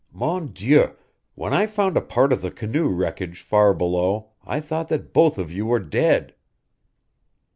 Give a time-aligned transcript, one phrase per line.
[0.11, 0.95] MON DIEU,
[1.35, 5.37] when I found a part of the canoe wreckage far below I thought that both
[5.37, 6.33] of you were dead!"